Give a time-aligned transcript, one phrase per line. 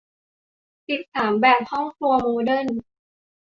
[0.87, 2.67] สิบสาม แบบห้องครัวโมเดิร์น